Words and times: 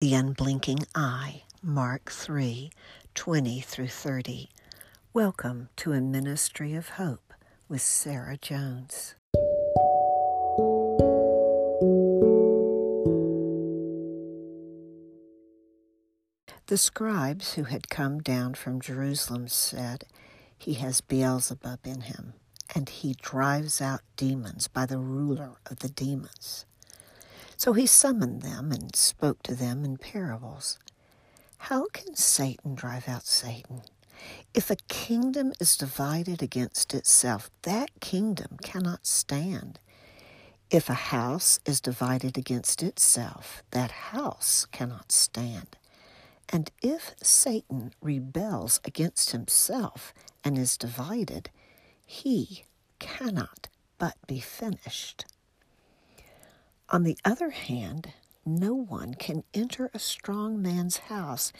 The 0.00 0.14
Unblinking 0.14 0.86
Eye, 0.94 1.42
Mark 1.60 2.12
3 2.12 2.70
20 3.16 3.60
through 3.60 3.88
30. 3.88 4.48
Welcome 5.12 5.70
to 5.74 5.90
a 5.90 6.00
Ministry 6.00 6.76
of 6.76 6.90
Hope 6.90 7.34
with 7.68 7.82
Sarah 7.82 8.36
Jones. 8.36 9.16
The 16.68 16.78
scribes 16.78 17.54
who 17.54 17.64
had 17.64 17.88
come 17.88 18.20
down 18.20 18.54
from 18.54 18.80
Jerusalem 18.80 19.48
said, 19.48 20.04
He 20.56 20.74
has 20.74 21.00
Beelzebub 21.00 21.80
in 21.84 22.02
him, 22.02 22.34
and 22.72 22.88
he 22.88 23.16
drives 23.20 23.80
out 23.80 24.02
demons 24.16 24.68
by 24.68 24.86
the 24.86 24.98
ruler 24.98 25.56
of 25.68 25.80
the 25.80 25.88
demons. 25.88 26.66
So 27.58 27.72
he 27.72 27.86
summoned 27.86 28.42
them 28.42 28.70
and 28.70 28.94
spoke 28.94 29.42
to 29.42 29.54
them 29.54 29.84
in 29.84 29.96
parables. 29.96 30.78
How 31.58 31.86
can 31.92 32.14
Satan 32.14 32.76
drive 32.76 33.08
out 33.08 33.26
Satan? 33.26 33.82
If 34.54 34.70
a 34.70 34.76
kingdom 34.86 35.52
is 35.58 35.76
divided 35.76 36.40
against 36.40 36.94
itself, 36.94 37.50
that 37.62 37.90
kingdom 37.98 38.58
cannot 38.62 39.08
stand. 39.08 39.80
If 40.70 40.88
a 40.88 40.94
house 41.10 41.58
is 41.66 41.80
divided 41.80 42.38
against 42.38 42.80
itself, 42.80 43.64
that 43.72 43.90
house 43.90 44.64
cannot 44.70 45.10
stand. 45.10 45.76
And 46.48 46.70
if 46.80 47.16
Satan 47.20 47.92
rebels 48.00 48.80
against 48.84 49.32
himself 49.32 50.14
and 50.44 50.56
is 50.56 50.76
divided, 50.76 51.50
he 52.06 52.62
cannot 53.00 53.66
but 53.98 54.14
be 54.28 54.38
finished. 54.38 55.24
On 56.90 57.02
the 57.02 57.18
other 57.22 57.50
hand, 57.50 58.14
no 58.46 58.72
one 58.72 59.12
can 59.12 59.44
enter 59.52 59.90
a 59.92 59.98
strong 59.98 60.62
man's 60.62 60.96
house 60.96 61.52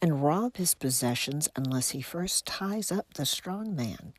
and 0.00 0.24
rob 0.24 0.56
his 0.56 0.74
possessions 0.74 1.48
unless 1.54 1.90
he 1.90 2.02
first 2.02 2.46
ties 2.46 2.90
up 2.90 3.14
the 3.14 3.24
strong 3.24 3.76
man. 3.76 4.12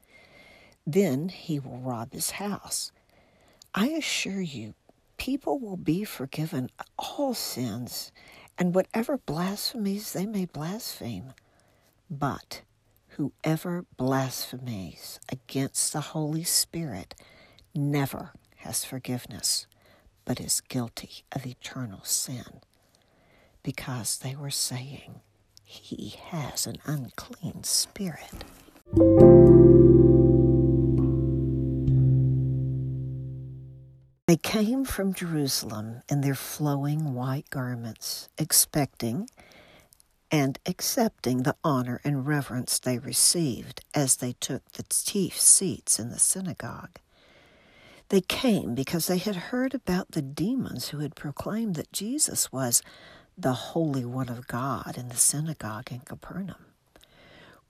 Then 0.87 1.27
he 1.27 1.59
will 1.59 1.79
rob 1.79 2.13
his 2.13 2.31
house. 2.31 2.93
I 3.75 3.87
assure 3.89 4.39
you, 4.39 4.73
people 5.17 5.59
will 5.59 5.75
be 5.75 6.05
forgiven 6.05 6.69
all 6.97 7.33
sins 7.33 8.13
and 8.57 8.73
whatever 8.73 9.17
blasphemies 9.17 10.13
they 10.13 10.25
may 10.25 10.45
blaspheme. 10.45 11.33
But 12.09 12.61
whoever 13.09 13.83
blasphemies 13.97 15.19
against 15.29 15.91
the 15.91 16.01
Holy 16.01 16.45
Spirit 16.45 17.15
never 17.75 18.31
has 18.57 18.85
forgiveness 18.85 19.67
but 20.25 20.39
is 20.39 20.61
guilty 20.61 21.23
of 21.31 21.45
eternal 21.45 22.03
sin 22.03 22.61
because 23.63 24.17
they 24.17 24.35
were 24.35 24.49
saying 24.49 25.21
he 25.63 26.15
has 26.27 26.67
an 26.67 26.77
unclean 26.85 27.63
spirit. 27.63 28.43
They 34.27 34.37
came 34.37 34.85
from 34.85 35.13
Jerusalem 35.13 36.01
in 36.09 36.21
their 36.21 36.35
flowing 36.35 37.13
white 37.13 37.49
garments, 37.49 38.29
expecting 38.37 39.29
and 40.31 40.57
accepting 40.65 41.43
the 41.43 41.55
honor 41.63 42.01
and 42.03 42.25
reverence 42.25 42.79
they 42.79 42.97
received 42.97 43.81
as 43.93 44.15
they 44.15 44.33
took 44.33 44.71
the 44.71 44.83
chief 44.83 45.39
seats 45.39 45.99
in 45.99 46.09
the 46.09 46.17
synagogue. 46.17 46.97
They 48.09 48.21
came 48.21 48.75
because 48.75 49.07
they 49.07 49.17
had 49.17 49.35
heard 49.35 49.73
about 49.73 50.11
the 50.11 50.21
demons 50.21 50.89
who 50.89 50.99
had 50.99 51.15
proclaimed 51.15 51.75
that 51.75 51.91
Jesus 51.91 52.51
was 52.51 52.81
the 53.37 53.53
Holy 53.53 54.05
One 54.05 54.29
of 54.29 54.47
God 54.47 54.97
in 54.97 55.09
the 55.09 55.15
synagogue 55.15 55.91
in 55.91 56.01
Capernaum. 56.01 56.65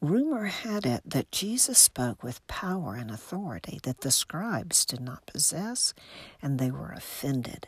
Rumor 0.01 0.45
had 0.45 0.85
it 0.85 1.01
that 1.05 1.31
Jesus 1.31 1.79
spoke 1.79 2.23
with 2.23 2.45
power 2.47 2.95
and 2.95 3.09
authority 3.09 3.79
that 3.83 4.01
the 4.01 4.11
scribes 4.11 4.85
did 4.85 4.99
not 4.99 5.25
possess, 5.25 5.93
and 6.41 6.59
they 6.59 6.69
were 6.69 6.91
offended. 6.91 7.67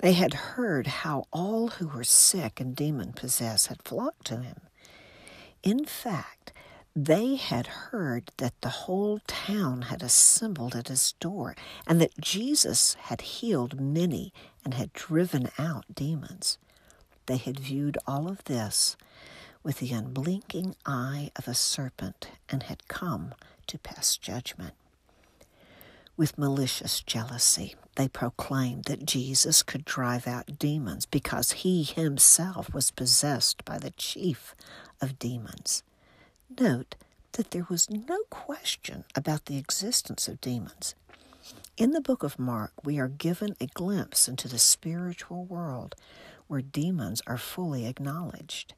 They 0.00 0.12
had 0.12 0.34
heard 0.34 0.86
how 0.86 1.24
all 1.32 1.68
who 1.68 1.88
were 1.88 2.04
sick 2.04 2.60
and 2.60 2.76
demon 2.76 3.14
possessed 3.14 3.68
had 3.68 3.82
flocked 3.82 4.26
to 4.26 4.40
him. 4.40 4.60
In 5.62 5.86
fact, 5.86 6.52
they 7.06 7.36
had 7.36 7.66
heard 7.66 8.30
that 8.36 8.60
the 8.60 8.68
whole 8.68 9.20
town 9.26 9.82
had 9.82 10.02
assembled 10.02 10.76
at 10.76 10.88
his 10.88 11.12
door, 11.12 11.56
and 11.86 11.98
that 12.00 12.20
Jesus 12.20 12.94
had 12.94 13.22
healed 13.22 13.80
many 13.80 14.34
and 14.64 14.74
had 14.74 14.92
driven 14.92 15.50
out 15.58 15.86
demons. 15.94 16.58
They 17.24 17.38
had 17.38 17.58
viewed 17.58 17.96
all 18.06 18.28
of 18.28 18.44
this 18.44 18.96
with 19.62 19.78
the 19.78 19.92
unblinking 19.92 20.76
eye 20.84 21.30
of 21.36 21.48
a 21.48 21.54
serpent 21.54 22.28
and 22.50 22.64
had 22.64 22.88
come 22.88 23.34
to 23.66 23.78
pass 23.78 24.18
judgment. 24.18 24.74
With 26.18 26.36
malicious 26.36 27.00
jealousy, 27.00 27.76
they 27.96 28.08
proclaimed 28.08 28.84
that 28.84 29.06
Jesus 29.06 29.62
could 29.62 29.86
drive 29.86 30.26
out 30.26 30.58
demons 30.58 31.06
because 31.06 31.52
he 31.52 31.82
himself 31.82 32.74
was 32.74 32.90
possessed 32.90 33.64
by 33.64 33.78
the 33.78 33.92
chief 33.92 34.54
of 35.00 35.18
demons. 35.18 35.82
Note 36.58 36.96
that 37.32 37.52
there 37.52 37.66
was 37.70 37.88
no 37.88 38.18
question 38.28 39.04
about 39.14 39.46
the 39.46 39.56
existence 39.56 40.26
of 40.26 40.40
demons. 40.40 40.94
In 41.76 41.92
the 41.92 42.00
book 42.00 42.22
of 42.22 42.38
Mark, 42.38 42.72
we 42.84 42.98
are 42.98 43.08
given 43.08 43.56
a 43.60 43.66
glimpse 43.66 44.28
into 44.28 44.48
the 44.48 44.58
spiritual 44.58 45.44
world 45.44 45.94
where 46.48 46.60
demons 46.60 47.22
are 47.26 47.38
fully 47.38 47.86
acknowledged. 47.86 48.74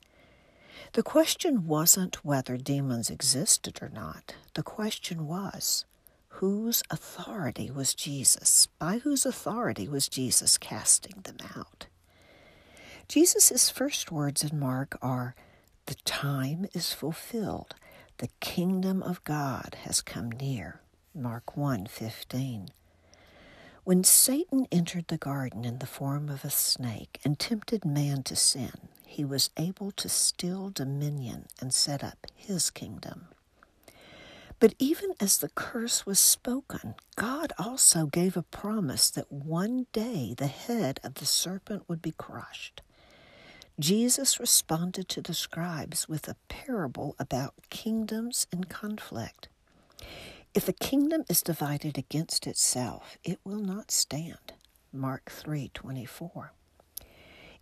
The 0.92 1.02
question 1.02 1.66
wasn't 1.66 2.24
whether 2.24 2.56
demons 2.56 3.08
existed 3.08 3.78
or 3.80 3.88
not. 3.88 4.34
The 4.54 4.62
question 4.62 5.26
was, 5.26 5.86
whose 6.28 6.82
authority 6.90 7.70
was 7.70 7.94
Jesus? 7.94 8.68
By 8.78 8.98
whose 8.98 9.24
authority 9.24 9.88
was 9.88 10.08
Jesus 10.08 10.58
casting 10.58 11.22
them 11.22 11.38
out? 11.56 11.86
Jesus' 13.08 13.70
first 13.70 14.12
words 14.12 14.44
in 14.44 14.58
Mark 14.58 14.98
are, 15.00 15.34
the 15.86 15.94
time 16.04 16.66
is 16.72 16.92
fulfilled. 16.92 17.74
The 18.18 18.28
kingdom 18.40 19.02
of 19.02 19.24
God 19.24 19.76
has 19.82 20.00
come 20.00 20.30
near. 20.30 20.80
Mark 21.14 21.56
1:15. 21.56 22.68
When 23.84 24.04
Satan 24.04 24.66
entered 24.70 25.08
the 25.08 25.18
garden 25.18 25.64
in 25.64 25.78
the 25.78 25.86
form 25.86 26.28
of 26.28 26.44
a 26.44 26.50
snake 26.50 27.20
and 27.24 27.38
tempted 27.38 27.84
man 27.84 28.22
to 28.24 28.36
sin, 28.36 28.88
he 29.04 29.24
was 29.24 29.50
able 29.56 29.90
to 29.92 30.08
steal 30.08 30.70
dominion 30.70 31.48
and 31.60 31.74
set 31.74 32.04
up 32.04 32.26
his 32.36 32.70
kingdom. 32.70 33.28
But 34.60 34.74
even 34.78 35.14
as 35.18 35.38
the 35.38 35.48
curse 35.48 36.06
was 36.06 36.20
spoken, 36.20 36.94
God 37.16 37.52
also 37.58 38.06
gave 38.06 38.36
a 38.36 38.42
promise 38.42 39.10
that 39.10 39.32
one 39.32 39.88
day 39.92 40.34
the 40.38 40.46
head 40.46 41.00
of 41.02 41.14
the 41.14 41.26
serpent 41.26 41.88
would 41.88 42.00
be 42.00 42.12
crushed. 42.12 42.80
Jesus 43.82 44.38
responded 44.38 45.08
to 45.08 45.20
the 45.20 45.34
scribes 45.34 46.08
with 46.08 46.28
a 46.28 46.36
parable 46.46 47.16
about 47.18 47.54
kingdoms 47.68 48.46
in 48.52 48.62
conflict. 48.62 49.48
If 50.54 50.68
a 50.68 50.72
kingdom 50.72 51.24
is 51.28 51.42
divided 51.42 51.98
against 51.98 52.46
itself, 52.46 53.18
it 53.24 53.40
will 53.42 53.58
not 53.58 53.90
stand. 53.90 54.52
Mark 54.92 55.32
3:24. 55.32 56.52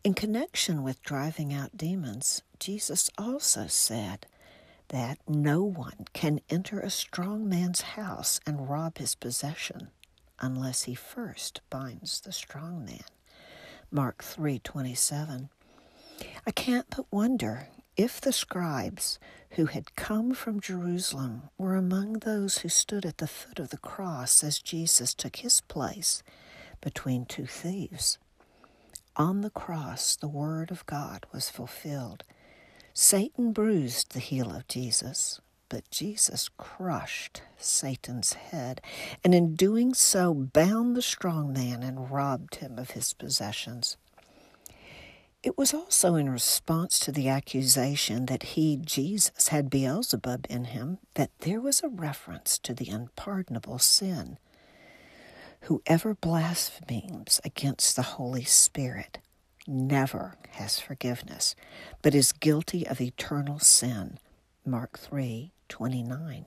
In 0.05 0.13
connection 0.13 0.83
with 0.83 1.03
driving 1.03 1.55
out 1.55 1.79
demons, 1.79 2.43
Jesus 2.59 3.09
also 3.17 3.67
said 3.67 4.27
that 4.89 5.27
no 5.27 5.63
one 5.63 6.05
can 6.13 6.43
enter 6.51 6.81
a 6.81 6.91
strong 6.91 7.49
man's 7.49 7.81
house 7.97 8.41
and 8.45 8.69
rob 8.69 8.99
his 8.99 9.15
possession 9.15 9.91
unless 10.39 10.83
he 10.83 10.95
first 10.95 11.63
binds 11.71 12.21
the 12.21 12.33
strong 12.33 12.85
man. 12.85 13.09
Mark 13.91 14.23
3:27. 14.23 15.49
I 16.47 16.51
can't 16.53 16.87
but 16.95 17.07
wonder 17.11 17.69
if 17.97 18.21
the 18.21 18.33
scribes 18.33 19.19
who 19.51 19.67
had 19.67 19.95
come 19.95 20.33
from 20.33 20.61
Jerusalem 20.61 21.51
were 21.59 21.77
among 21.77 22.15
those 22.15 22.59
who 22.59 22.69
stood 22.69 23.05
at 23.05 23.19
the 23.19 23.27
foot 23.27 23.59
of 23.59 23.71
the 23.71 23.79
cross 23.79 24.43
as 24.43 24.59
Jesus 24.59 25.13
took 25.13 25.37
his 25.37 25.61
place 25.63 26.23
between 26.81 27.27
two 27.27 27.47
thieves. 27.47 28.19
On 29.17 29.43
the 29.43 29.51
cross, 29.51 30.17
the 30.17 30.29
Word 30.29 30.71
of 30.71 30.87
God 30.87 31.27
was 31.33 31.51
fulfilled. 31.51 32.25
Satan 32.95 33.53
bruised 33.53 34.13
the 34.13 34.21
heel 34.21 34.51
of 34.51 34.67
Jesus, 34.67 35.41
but 35.69 35.91
Jesus 35.91 36.49
crushed 36.57 37.43
Satan's 37.59 38.33
head, 38.33 38.81
and 39.23 39.35
in 39.35 39.57
doing 39.57 39.95
so 39.95 40.33
bound 40.33 40.97
the 40.97 41.03
strong 41.03 41.53
man 41.53 41.83
and 41.83 42.11
robbed 42.11 42.57
him 42.57 42.79
of 42.79 42.93
his 42.93 43.13
possessions. 43.13 43.97
It 45.43 45.57
was 45.57 45.73
also 45.73 46.17
in 46.17 46.29
response 46.29 46.99
to 47.01 47.13
the 47.13 47.29
accusation 47.31 48.27
that 48.27 48.43
he, 48.43 48.77
Jesus, 48.77 49.49
had 49.49 49.71
Beelzebub 49.71 50.47
in 50.51 50.67
him 50.67 50.99
that 51.15 51.31
there 51.39 51.63
was 51.63 51.83
a 51.83 51.89
reference 51.89 52.59
to 52.59 52.75
the 52.75 52.91
unpardonable 52.91 53.79
sin. 53.79 54.37
Whoever 55.63 56.15
blasphemes 56.15 57.41
against 57.43 57.97
the 57.97 58.03
Holy 58.03 58.45
Spirit 58.45 59.19
never 59.67 60.37
has 60.51 60.79
forgiveness, 60.79 61.55
but 62.03 62.15
is 62.15 62.33
guilty 62.33 62.87
of 62.87 63.01
eternal 63.01 63.59
sin. 63.59 64.19
Mark 64.67 64.99
3 64.99 65.53
29. 65.71 66.45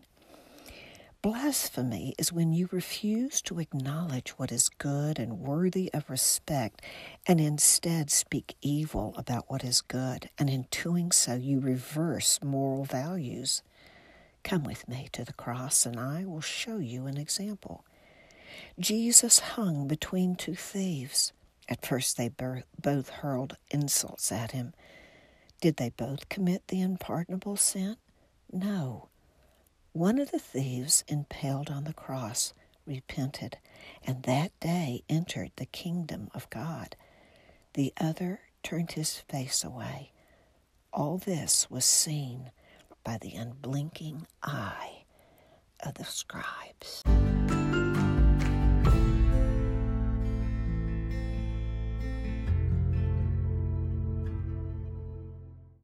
Blasphemy 1.24 2.14
is 2.20 2.34
when 2.34 2.52
you 2.52 2.68
refuse 2.74 3.42
to 3.44 3.60
acknowledge 3.62 4.32
what 4.32 4.52
is 4.52 4.68
good 4.68 5.18
and 5.20 5.40
worthy 5.40 5.90
of 5.94 6.10
respect 6.10 6.82
and 7.26 7.40
instead 7.40 8.12
speak 8.12 8.58
evil 8.62 9.14
about 9.16 9.46
what 9.48 9.64
is 9.64 9.80
good, 9.80 10.30
and 10.38 10.50
in 10.50 10.68
doing 10.70 11.14
so, 11.14 11.36
you 11.36 11.62
reverse 11.62 12.42
moral 12.44 12.84
values. 12.84 13.64
Come 14.44 14.66
with 14.66 14.86
me 14.90 15.08
to 15.14 15.24
the 15.24 15.32
cross, 15.32 15.86
and 15.86 15.98
I 15.98 16.26
will 16.26 16.42
show 16.42 16.76
you 16.80 17.08
an 17.08 17.16
example. 17.16 17.86
Jesus 18.78 19.40
hung 19.40 19.88
between 19.88 20.36
two 20.36 20.56
thieves. 20.56 21.32
At 21.70 21.86
first, 21.86 22.18
they 22.18 22.32
both 22.82 23.10
hurled 23.10 23.56
insults 23.72 24.30
at 24.30 24.52
him. 24.52 24.74
Did 25.62 25.78
they 25.78 25.92
both 25.92 26.28
commit 26.28 26.68
the 26.68 26.82
unpardonable 26.82 27.56
sin? 27.56 27.96
No. 28.52 29.08
One 29.94 30.18
of 30.18 30.32
the 30.32 30.40
thieves 30.40 31.04
impaled 31.08 31.70
on 31.70 31.84
the 31.84 31.94
cross 31.94 32.56
repented, 32.88 33.60
and 34.04 34.24
that 34.24 34.52
day 34.60 35.04
entered 35.08 35.52
the 35.56 35.68
kingdom 35.68 36.32
of 36.34 36.50
God. 36.50 36.96
The 37.76 37.94
other 38.02 38.40
turned 38.64 38.94
his 38.94 39.20
face 39.20 39.64
away. 39.64 40.12
All 40.92 41.20
this 41.20 41.70
was 41.70 41.86
seen 41.86 42.50
by 43.04 43.20
the 43.20 43.36
unblinking 43.36 44.26
eye 44.42 45.04
of 45.80 45.94
the 45.94 46.06
scribes. 46.06 47.04